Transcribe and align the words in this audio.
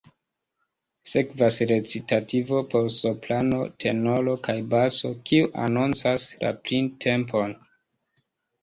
Sekvas 1.09 1.57
recitativo 1.71 2.63
por 2.71 2.89
soprano, 2.95 3.61
tenoro 3.85 4.35
kaj 4.49 4.57
baso, 4.75 5.13
kiu 5.29 5.55
anoncas 5.69 6.29
la 6.45 6.57
printempon. 6.67 7.57